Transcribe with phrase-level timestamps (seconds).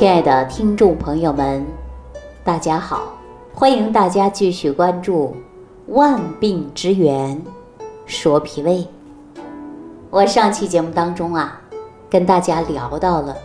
[0.00, 1.62] 亲爱的听众朋友们，
[2.42, 3.02] 大家好！
[3.52, 5.36] 欢迎大家继续关注
[5.92, 7.38] 《万病之源
[8.06, 8.78] 说脾胃》。
[10.08, 11.60] 我上期节目当中啊，
[12.08, 13.36] 跟大家聊到了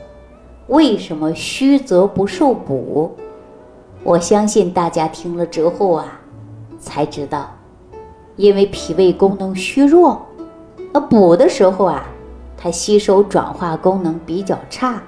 [0.68, 3.14] 为什么虚则不受补。
[4.02, 6.22] 我相信大家听了之后啊，
[6.80, 7.52] 才知道，
[8.38, 10.26] 因为脾胃功能虚弱，
[10.94, 12.06] 那补的时候啊，
[12.56, 15.04] 它吸收转化功能比较差。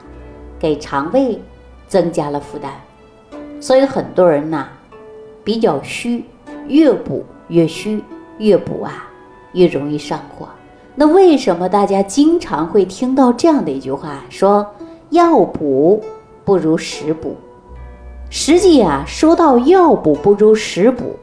[0.60, 1.42] 给肠胃
[1.88, 2.72] 增加了负担，
[3.62, 4.68] 所以很多人呐
[5.44, 6.26] 比较虚，
[6.68, 8.04] 越补越虚，
[8.38, 9.08] 越补啊
[9.54, 10.48] 越容易上火。
[10.96, 14.66] 那为什么大家经常会听到这样的一句话，说
[15.12, 16.04] 药补
[16.44, 17.36] 不如食补？
[18.30, 21.16] 实际啊，说到药补不如食补，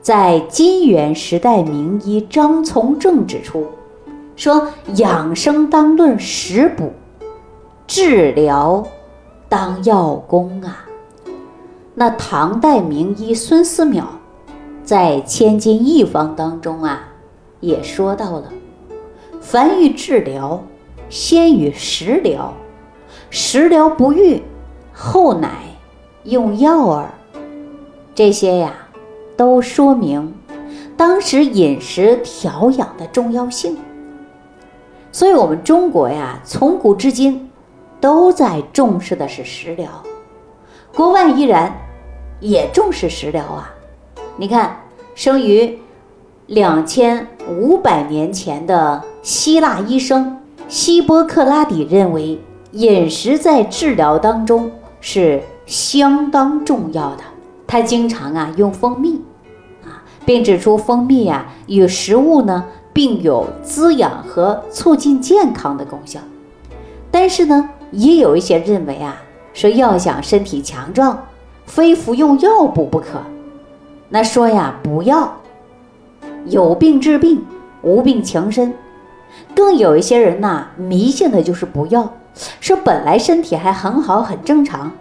[0.00, 3.66] 在金元时代名医张从正指出，
[4.36, 6.92] 说养生当论食补。
[7.86, 8.84] 治疗
[9.48, 10.84] 当药功啊！
[11.94, 14.02] 那唐代名医孙思邈
[14.82, 17.08] 在《千金一方》当中啊，
[17.60, 18.52] 也说到了：
[19.40, 20.64] 凡欲治疗，
[21.08, 22.52] 先与食疗，
[23.30, 24.42] 食疗不愈，
[24.92, 25.48] 后乃
[26.24, 27.08] 用药耳。
[28.16, 28.74] 这些呀，
[29.36, 30.34] 都说明
[30.96, 33.76] 当时饮食调养的重要性。
[35.12, 37.45] 所以，我们中国呀，从古至今。
[38.06, 39.90] 都在重视的是食疗，
[40.94, 41.76] 国外依然
[42.38, 43.74] 也重视食疗啊！
[44.36, 44.76] 你看，
[45.16, 45.76] 生于
[46.46, 52.40] 两千五百年前的希腊医生希波克拉底认为，
[52.70, 54.70] 饮食在治疗当中
[55.00, 57.24] 是相当重要的。
[57.66, 59.20] 他经常啊用蜂蜜
[59.82, 66.20] 啊，并指出蜂蜜啊与食物呢并有滋养和促进健康的功效。
[67.10, 67.68] 但是呢。
[67.90, 69.22] 也有一些认为啊，
[69.52, 71.26] 说要想身体强壮，
[71.64, 73.20] 非服用药补不可。
[74.08, 75.40] 那说呀，不要
[76.46, 77.44] 有病治病，
[77.82, 78.74] 无病强身。
[79.54, 82.12] 更有一些人呐，迷信的就是不要，
[82.60, 84.92] 说本来身体还很好，很正常，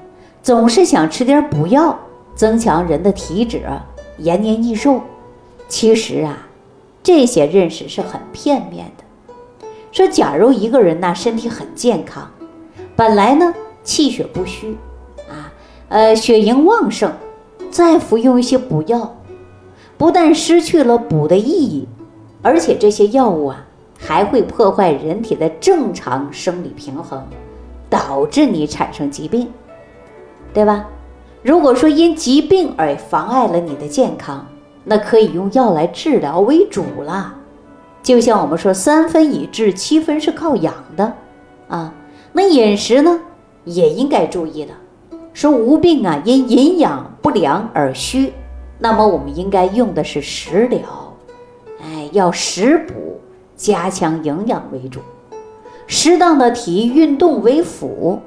[0.41, 1.99] 总是想吃点补药，
[2.35, 3.61] 增强人的体质，
[4.17, 5.01] 延年益寿。
[5.67, 6.47] 其实啊，
[7.03, 9.67] 这些认识是很片面的。
[9.91, 12.29] 说假如一个人呐，身体很健康。
[12.95, 14.77] 本来呢，气血不虚，
[15.29, 15.51] 啊，
[15.89, 17.11] 呃，血营旺盛，
[17.69, 19.17] 再服用一些补药，
[19.97, 21.87] 不但失去了补的意义，
[22.41, 23.65] 而且这些药物啊，
[23.99, 27.21] 还会破坏人体的正常生理平衡，
[27.89, 29.51] 导致你产生疾病，
[30.53, 30.85] 对吧？
[31.43, 34.47] 如果说因疾病而妨碍了你的健康，
[34.85, 37.35] 那可以用药来治疗为主了。
[38.01, 41.11] 就像我们说，三分以治，七分是靠养的，
[41.67, 41.93] 啊。
[42.37, 43.21] 那饮食呢，
[43.63, 44.73] 也应该注意的。
[45.31, 48.33] 说无病啊，因营养不良而虚，
[48.77, 50.81] 那么我们应该用的是食疗，
[51.81, 53.21] 哎，要食补，
[53.55, 54.99] 加强营养为主，
[55.87, 58.19] 适当的体育运动为辅。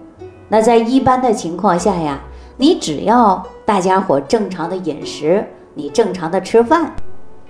[0.48, 2.18] 那在一般的情况下呀，
[2.56, 6.96] 你只要大家伙正常的饮食，你正常的吃饭，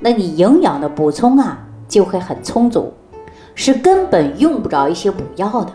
[0.00, 2.92] 那你营养的补充啊就会很充足，
[3.54, 5.72] 是根本用不着一些补药的。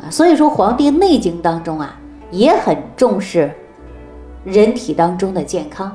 [0.00, 1.98] 啊所以说，《黄帝内经》当中啊，
[2.30, 3.50] 也很重视
[4.44, 5.88] 人体当中的健康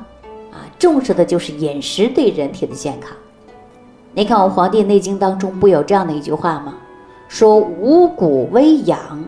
[0.51, 3.11] 啊，重视的就是饮食对人体的健康。
[4.13, 6.75] 你看，我《黄帝内经》当中不有这样的一句话吗？
[7.27, 9.23] 说五谷为养，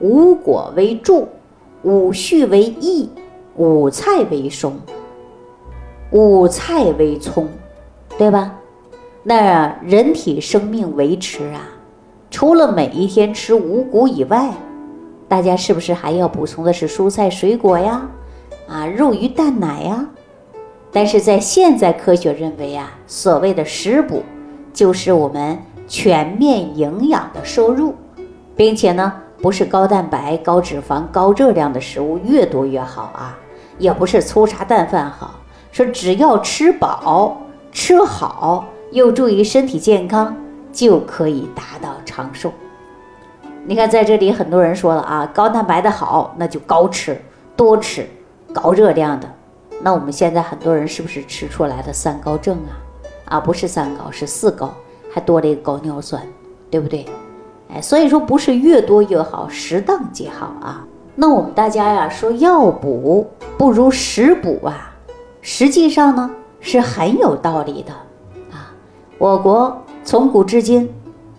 [0.00, 1.28] 五果为助，
[1.82, 3.08] 五畜为益，
[3.54, 4.76] 五菜为松，
[6.10, 7.48] 五菜为葱，
[8.18, 8.56] 对吧？
[9.22, 11.62] 那人体生命维持啊。
[12.36, 14.52] 除了每一天吃五谷以外，
[15.26, 18.06] 大家是不是还要补充的是蔬菜水果呀？
[18.68, 20.06] 啊，肉鱼蛋奶呀？
[20.92, 24.22] 但是在现在科学认为啊，所谓的食补
[24.70, 25.58] 就是我们
[25.88, 27.94] 全面营养的摄入，
[28.54, 33.38] 并且呢，不是高蛋白、高脂肪、高热量的食物越多越好啊，
[33.78, 35.40] 也不是粗茶淡饭好，
[35.72, 37.40] 说只要吃饱、
[37.72, 40.36] 吃好，又注意身体健康。
[40.76, 42.52] 就可以达到长寿。
[43.64, 47.18] 你看，在这里很多人说了啊，高蛋白的好，那就高吃
[47.56, 48.06] 多吃，
[48.52, 49.26] 高热量的。
[49.80, 52.76] 那我们现在很多人是不是吃出来的三高症啊？
[53.24, 54.70] 啊，不是三高，是四高，
[55.10, 56.22] 还多了一个高尿酸，
[56.70, 57.06] 对不对？
[57.72, 60.84] 哎，所以说不是越多越好，适当即好啊。
[61.14, 63.26] 那我们大家呀说药补
[63.56, 64.94] 不如食补啊，
[65.40, 66.30] 实际上呢
[66.60, 67.94] 是很有道理的
[68.54, 68.70] 啊。
[69.16, 69.82] 我国。
[70.06, 70.88] 从古至今，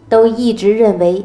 [0.10, 1.24] 都一直认为，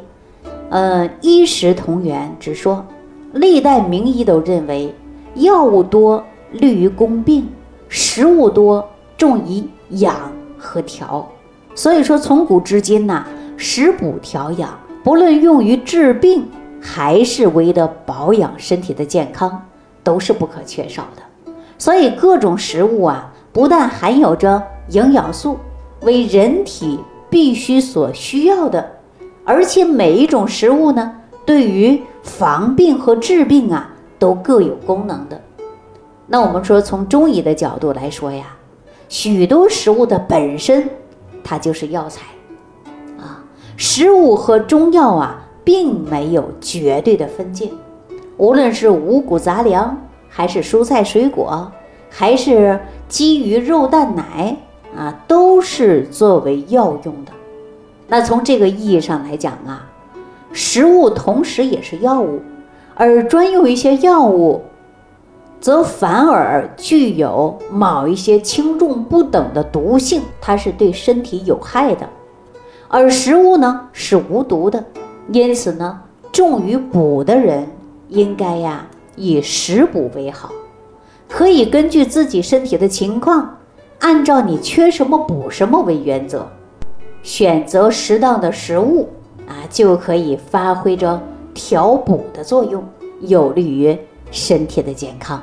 [0.71, 2.87] 呃，医食同源，之说
[3.33, 4.95] 历代名医都认为，
[5.35, 6.23] 药物多
[6.53, 7.49] 利于攻病，
[7.89, 10.15] 食物多重于养
[10.57, 11.29] 和调。
[11.75, 16.47] 所以说，从古至今呐，食补调养，不论用于治病，
[16.81, 19.61] 还是为了保养身体的健康，
[20.05, 21.53] 都是不可缺少的。
[21.77, 25.59] 所以，各种食物啊，不但含有着营养素，
[26.03, 27.01] 为人体
[27.33, 28.99] 必须所需要的，
[29.43, 33.89] 而且每一种食物呢，对于防病和治病啊，
[34.19, 35.41] 都各有功能的。
[36.27, 38.55] 那我们说，从中医的角度来说呀，
[39.09, 40.87] 许多食物的本身，
[41.43, 42.27] 它就是药材
[43.19, 43.43] 啊。
[43.79, 47.71] 食物和中药啊，并没有绝对的分界。
[48.37, 49.97] 无论是五谷杂粮，
[50.29, 51.73] 还是蔬菜水果，
[52.11, 52.79] 还是
[53.09, 54.55] 鸡鱼肉蛋奶
[54.97, 57.33] 啊，都是作为药用的。
[58.09, 59.89] 那从这个意义上来讲啊。
[60.55, 62.39] 食物同时也是药物，
[62.95, 64.61] 而专用一些药物，
[65.63, 72.07] 则反而具有某一些轻重不等的毒性，它是对身体有害的。
[72.89, 74.85] 而食物呢是无毒的，
[75.33, 77.67] 因此呢，重于补的人
[78.11, 78.87] 应该呀
[79.17, 80.51] 以食补为好，
[81.31, 83.57] 可以根据自己身体的情况，
[84.03, 86.47] 按照你缺什么补什么为原则，
[87.23, 89.09] 选择适当的食物。
[89.49, 91.21] 啊，就可以发挥着
[91.53, 92.83] 调补的作用，
[93.21, 93.99] 有利于
[94.31, 95.43] 身体的健康。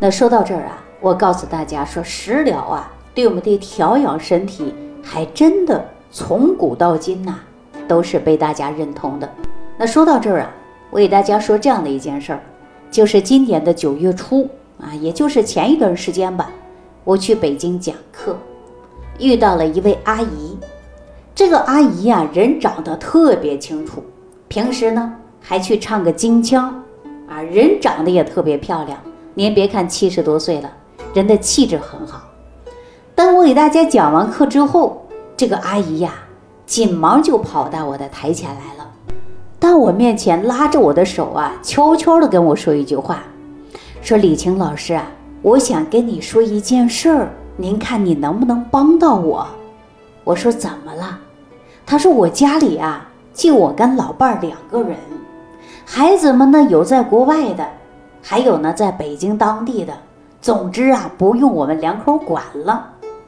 [0.00, 7.36] 那说到这儿啊，我告诉大家说，食疗啊，对我们的调养身体，还真的从古到今呐，
[7.86, 9.30] 都是被大家认同的。
[9.78, 10.50] 那说到这儿啊，
[10.90, 12.40] 我给大家说这样的一件事儿，
[12.90, 14.48] 就是今年的九月初
[14.80, 16.50] 啊，也就是前一段时间吧，
[17.04, 18.36] 我去北京讲课，
[19.18, 20.58] 遇到了一位阿姨。
[21.34, 24.02] 这个阿姨呀，人长得特别清楚，
[24.48, 26.82] 平时呢还去唱个京腔，
[27.28, 28.98] 啊，人长得也特别漂亮。
[29.34, 30.70] 您别看七十多岁了，
[31.14, 32.22] 人的气质很好。
[33.14, 35.06] 当我给大家讲完课之后，
[35.36, 36.12] 这个阿姨呀，
[36.66, 38.90] 紧忙就跑到我的台前来了，
[39.60, 43.22] 到我面前拉着我的手啊，悄悄地跟我说一句话，
[44.02, 45.06] 说：“李晴老师啊，
[45.42, 49.46] 我想跟你说一件事儿，您看你能不能帮到我？”
[50.24, 51.18] 我说：“怎么了？”
[51.86, 54.96] 他说：“我家里啊，就我跟老伴儿两个人，
[55.86, 57.66] 孩子们呢有在国外的，
[58.20, 59.92] 还有呢在北京当地的。
[60.40, 62.72] 总之啊，不用我们两口管了，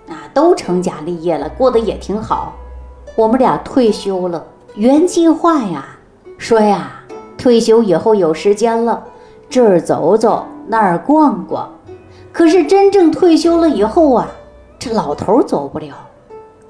[0.09, 2.55] 啊，都成家立业了，过得也挺好。
[3.17, 5.85] 我们俩退休了，原计划呀，
[6.39, 6.93] 说呀，
[7.39, 9.03] 退休以后有时间了，
[9.49, 11.69] 这儿走走，那儿逛逛。
[12.33, 14.29] 可是真正退休了以后啊，
[14.79, 15.95] 这老头走不了。”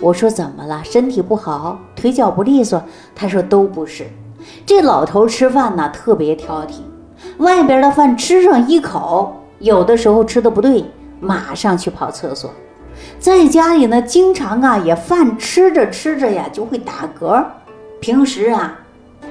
[0.01, 0.83] 我说怎么了？
[0.83, 2.83] 身体不好，腿脚不利索。
[3.15, 4.07] 他说都不是，
[4.65, 6.77] 这老头吃饭呢特别挑剔，
[7.37, 10.83] 外边的饭吃上一口，有的时候吃的不对，
[11.21, 12.51] 马上去跑厕所。
[13.19, 17.45] 在家里呢，经常啊也饭吃着吃着呀就会打嗝，
[18.01, 18.79] 平时啊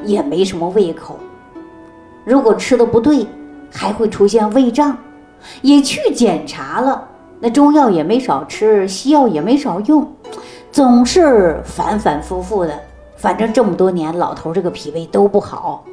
[0.04, 1.18] 也没什么胃口。
[2.24, 3.26] 如果吃的不对，
[3.72, 4.96] 还会出现胃胀，
[5.62, 7.08] 也去检查了，
[7.40, 10.08] 那中药也没少吃，西药也没少用。
[10.72, 12.80] 总是反反复复的，
[13.18, 15.84] 反正这么多年，老头这个脾胃都不好。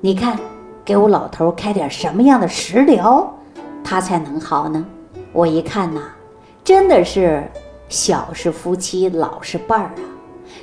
[0.00, 0.38] 你看，
[0.84, 3.34] 给我老头开点什么样的食疗，
[3.82, 4.84] 他才能好呢？
[5.32, 6.00] 我一看呐，
[6.62, 7.42] 真的是
[7.88, 10.04] 小是夫妻，老是伴儿啊。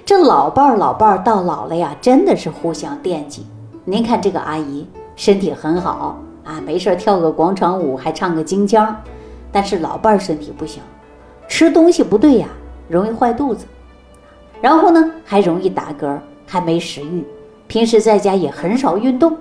[0.05, 3.45] 这老伴儿老伴儿到老了呀，真的是互相惦记。
[3.85, 8.95] 您看这个阿姨身体很好啊，没事跳个广场舞，还唱个京腔，
[9.51, 10.81] 但是老伴儿身体不行，
[11.47, 12.47] 吃东西不对呀。
[12.89, 13.65] 容易坏肚子，
[14.61, 17.25] 然后呢还容易打嗝，还没食欲。
[17.65, 19.35] 平时在家也很少运动。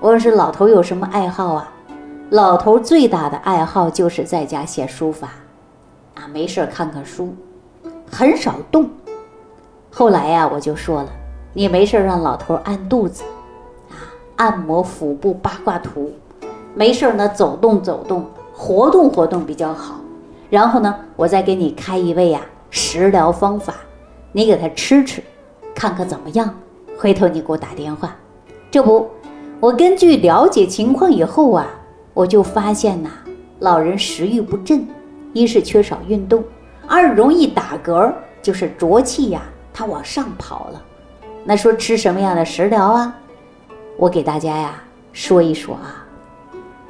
[0.00, 1.70] 我说老头有什么爱好啊？
[2.30, 5.28] 老头最大的爱好就是在家写书法，
[6.14, 7.34] 啊，没事看看书，
[8.10, 8.88] 很少动。
[9.90, 11.10] 后来呀，我就说了，
[11.52, 13.22] 你没事让老头按肚子，
[13.90, 14.00] 啊，
[14.36, 16.10] 按摩腹部八卦图，
[16.74, 19.96] 没事呢走动走动，活动活动比较好。
[20.50, 22.40] 然后呢，我再给你开一味呀。
[22.70, 23.74] 食疗方法，
[24.30, 25.22] 你给他吃吃，
[25.74, 26.54] 看看怎么样？
[26.98, 28.14] 回头你给我打电话。
[28.70, 29.08] 这不，
[29.58, 31.66] 我根据了解情况以后啊，
[32.12, 33.08] 我就发现呐，
[33.60, 34.86] 老人食欲不振，
[35.32, 36.44] 一是缺少运动，
[36.86, 39.40] 二容易打嗝，就是浊气呀，
[39.72, 40.82] 它往上跑了。
[41.44, 43.16] 那说吃什么样的食疗啊？
[43.96, 44.82] 我给大家呀
[45.14, 46.04] 说一说啊，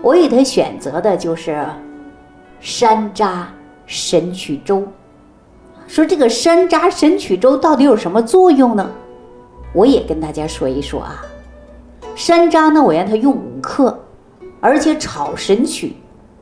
[0.01, 1.67] 我给他选择的就是
[2.61, 3.45] 山楂
[3.87, 4.87] 神曲粥。
[5.87, 8.89] 说这个山楂神曲粥到底有什么作用呢？
[9.73, 11.25] 我也跟大家说一说啊。
[12.15, 13.99] 山楂呢，我让它用五克，
[14.61, 15.95] 而且炒神曲，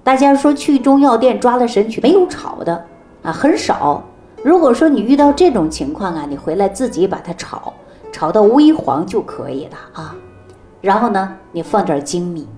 [0.02, 2.84] 大家说去中药店抓了神曲没有炒的
[3.22, 4.02] 啊，很少。
[4.42, 7.72] 如果说你遇到这种情况啊，你回来自己把它炒，
[8.12, 10.14] 炒到微黄就可以了啊。
[10.80, 12.48] 然后呢，你放点粳米，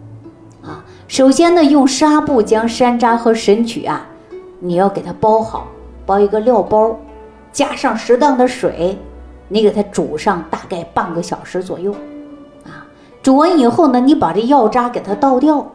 [1.09, 4.07] 首先呢用纱布将山楂和神曲啊，
[4.61, 5.67] 你要给它包好，
[6.05, 6.95] 包一个料包，
[7.51, 8.99] 加上适当的水，
[9.49, 11.93] 你给它煮上大概半个小时左右。
[12.67, 12.85] 啊
[13.23, 15.67] 煮完以后呢，你把这药渣给它倒掉，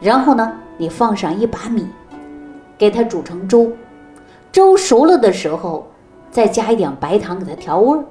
[0.00, 1.86] 然后呢，你放上一把米，
[2.76, 3.72] 给它煮成粥。
[4.52, 5.88] 粥熟了的时候，
[6.30, 8.04] 再加一点白糖给它调味儿。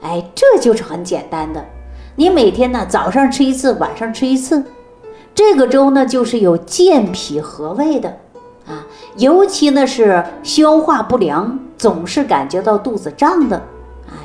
[0.00, 1.62] 哎，这就是很简单的。
[2.14, 4.64] 你每天呢，早上吃一次，晚上吃一次。
[5.36, 8.08] 这个粥呢，就是有健脾和胃的
[8.66, 8.86] 啊，
[9.18, 13.56] 尤其呢是消化不良，总是感觉到肚子胀的，
[14.06, 14.16] 啊，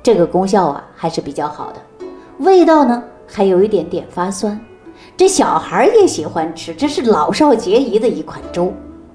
[0.00, 1.80] 这个功效啊还是比较好的。
[2.38, 3.02] 味道呢？
[3.26, 4.60] 还有一点点发酸，
[5.16, 8.72] 这小孩儿也喜欢吃，这是老少皆宜的一款粥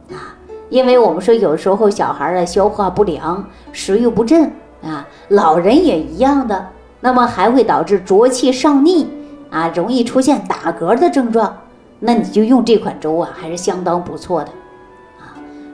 [0.10, 0.36] 啊。
[0.70, 4.52] 因为我们说有时候小孩儿啊消化不良、食欲不振
[4.84, 6.68] 啊，老人也一样的，
[7.00, 9.08] 那么还会导致浊气上逆
[9.56, 11.56] 啊，容易出现打嗝的症状。
[12.00, 14.50] 那你就用这款粥啊，还是相当不错的
[15.18, 15.32] 啊。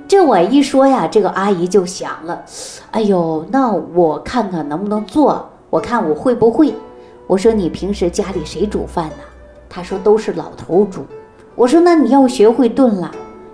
[0.07, 2.43] 这我一说呀，这个阿姨就想了，
[2.91, 6.75] 哎呦，那我看看能不能做，我看我会不会。
[7.25, 9.23] 我说你平时家里谁煮饭呢？
[9.67, 11.03] 他说都是老头煮。
[11.55, 13.09] 我说那你要学会炖了，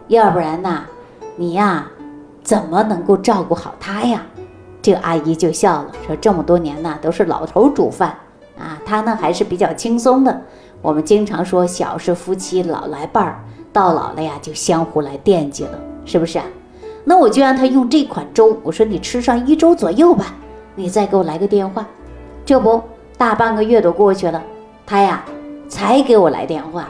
[0.10, 0.84] 要不然呢，
[1.38, 1.88] 你呀
[2.44, 4.22] 怎么能够照顾好他呀？
[4.82, 8.14] 这个阿姨就笑了，说这么多年呢都是老头煮饭
[8.88, 10.42] 他呢还是比较轻松的。
[10.82, 16.46] 我们经常说小是夫妻老来伴儿，到老了呀就相互来惦记了，是不是啊？
[17.04, 18.58] 那我就让他用这款粥。
[18.64, 20.34] 我说你吃上一周左右吧，
[20.76, 21.86] 你再给我来个电话，
[22.46, 22.82] 这不。
[23.18, 24.40] 大半个月都过去了，
[24.86, 25.26] 他呀
[25.68, 26.88] 才给我来电话，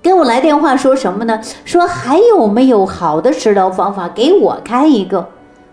[0.00, 1.38] 给我来电话说什么呢？
[1.66, 5.28] 说还有没有好的食疗方法给我开一个？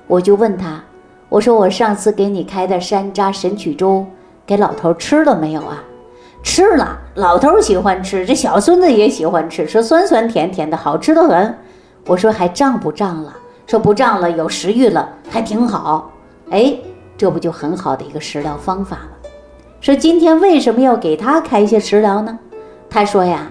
[0.07, 0.83] 我就问他，
[1.29, 4.05] 我说我上次给你开的山楂神曲粥
[4.45, 5.83] 给老头吃了没有啊？
[6.43, 11.57] 吃了，老头喜欢吃，这小孙子也喜欢吃，说酸酸甜甜的，好吃的很。
[12.05, 13.35] 我说还胀不胀了？
[13.65, 16.11] 说不胀了，有食欲了，还挺好。
[16.51, 16.77] 哎，
[17.17, 19.29] 这不就很好的一个食疗方法吗？
[19.81, 22.37] 说今天为什么要给他开一些食疗呢？
[22.87, 23.47] 他说呀，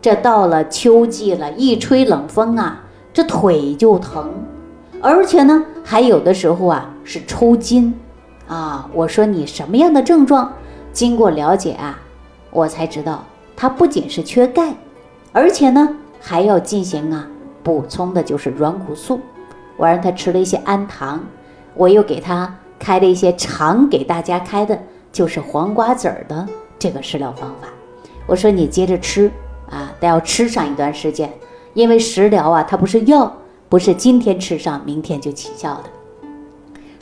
[0.00, 2.80] 这到了秋季了，一吹冷风啊，
[3.12, 4.32] 这腿就疼，
[5.02, 7.94] 而且呢，还有的时候啊是抽筋
[8.48, 8.90] 啊。
[8.92, 10.52] 我说你什么样的症状？
[10.92, 11.98] 经过了解啊，
[12.50, 13.24] 我才知道
[13.54, 14.74] 他不仅是缺钙，
[15.32, 15.88] 而且呢
[16.20, 17.28] 还要进行啊
[17.62, 19.20] 补充的就是软骨素。
[19.76, 21.20] 我让他吃了一些氨糖，
[21.74, 24.76] 我又给他开了一些常给大家开的。
[25.10, 26.46] 就是黄瓜籽儿的
[26.78, 27.68] 这个食疗方法，
[28.26, 29.30] 我说你接着吃
[29.70, 31.32] 啊，得要吃上一段时间，
[31.72, 33.34] 因为食疗啊，它不是药，
[33.70, 35.84] 不是今天吃上明天就起效的。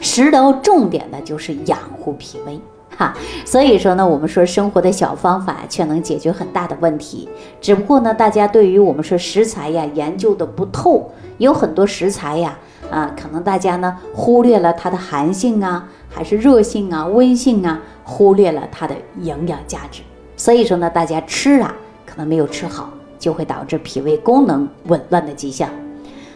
[0.01, 2.59] 食疗重点呢就是养护脾胃
[2.97, 7.29] 哈，所以说呢，我们说生活的小方法却能解决很大的问题，
[7.61, 12.59] 只不过呢，大家对于我们说食材呀研究的不透，有很多食材呀
[12.91, 17.81] 啊，可能大家呢忽略了它的寒性啊，还是热性啊、温性啊。
[18.09, 20.01] 忽略了它的营养价值，
[20.37, 21.75] 所以说呢，大家吃啊
[22.07, 22.89] 可能没有吃好，
[23.19, 25.69] 就会导致脾胃功能紊乱的迹象。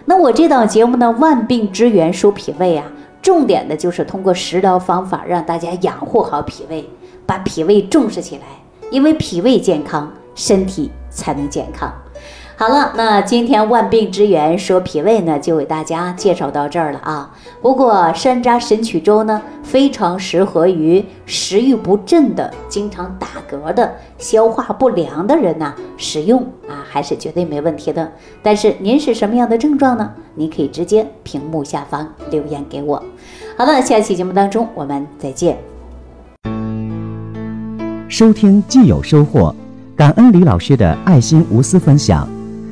[0.05, 2.90] 那我这档节目呢，万病之源说脾胃啊，
[3.22, 6.88] 重点的就是通过食疗方法让大家养护好脾胃，
[7.26, 8.42] 把脾胃重视起来，
[8.90, 11.92] 因为脾胃健康，身体才能健康。
[12.61, 17.31] 好了，那今天万病之源说脾胃呢，就为大家介绍到这儿了啊。
[17.62, 28.12] 不过山楂神曲粥呢，非常适合于食欲不振的、经常打嗝的、消化不良的人呐食用啊，还是绝对没问题的。
[28.43, 30.11] 但是您是什么样的症状呢？
[30.35, 33.02] 您可以直接屏幕下方留言给我。
[33.57, 35.57] 好了，下期节目当中我们再见。
[38.07, 39.55] 收听既有收获，
[39.97, 42.29] 感恩李老师的爱心无私分享。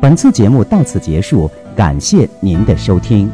[0.00, 1.50] 本次节目到此结束。
[1.78, 3.30] 感谢您的收听。